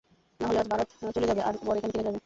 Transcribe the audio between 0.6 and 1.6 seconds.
আজ বারাত চলে যাবে, আর